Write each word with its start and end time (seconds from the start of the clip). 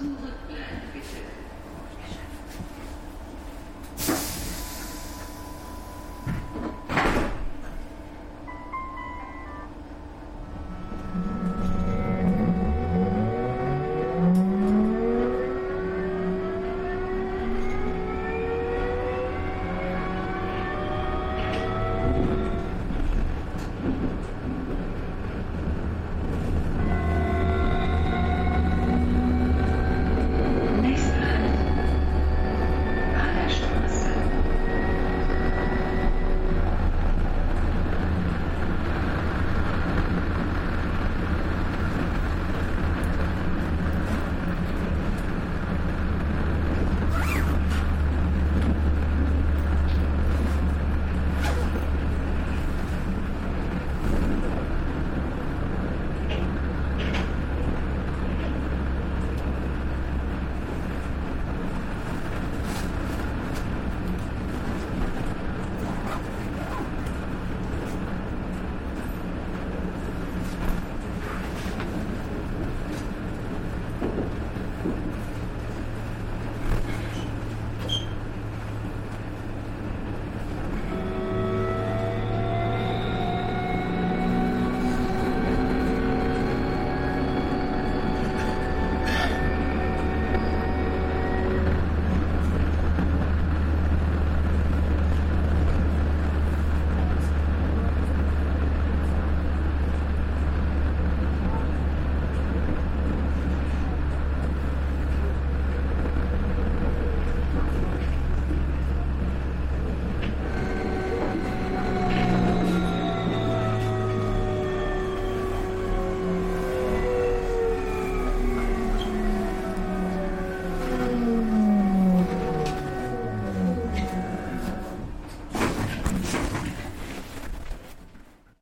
Suche 0.00 0.32
Plan. 0.48 1.09